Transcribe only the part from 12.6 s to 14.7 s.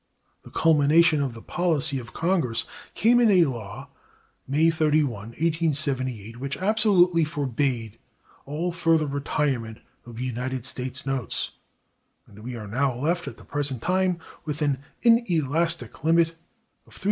now left at the present time with